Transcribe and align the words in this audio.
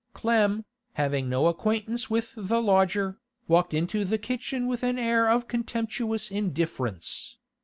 Clem, 0.13 0.65
having 0.93 1.29
no 1.29 1.45
acquaintance 1.45 2.09
with 2.09 2.33
the 2.35 2.59
lodger, 2.59 3.19
walked 3.47 3.71
into 3.71 4.03
the 4.03 4.17
kitchen 4.17 4.65
with 4.65 4.81
an 4.81 4.97
air 4.97 5.29
of 5.29 5.47
contemptuous 5.47 6.31
indifference. 6.31 7.37